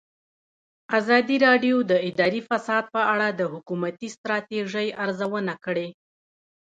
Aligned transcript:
ازادي 0.99 1.37
راډیو 1.47 1.75
د 1.91 1.93
اداري 2.09 2.41
فساد 2.49 2.83
په 2.95 3.01
اړه 3.13 3.27
د 3.39 3.41
حکومتي 3.53 4.07
ستراتیژۍ 4.15 4.87
ارزونه 5.03 5.53
کړې. 5.65 5.87